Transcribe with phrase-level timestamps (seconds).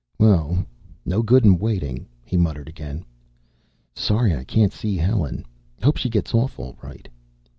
[0.17, 0.65] "Well,
[1.05, 3.05] no good in waiting," he muttered again.
[3.93, 5.45] "Sorry I can't see Helen.
[5.83, 7.07] Hope she gets off all right."